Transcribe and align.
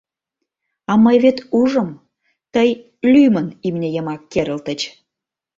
—А 0.91 0.93
мый 1.03 1.17
вет 1.23 1.37
ужым... 1.59 1.89
тый 2.53 2.69
лӱмын 3.11 3.47
имне 3.67 3.87
йымак 3.95 4.21
керылтыч... 4.31 4.81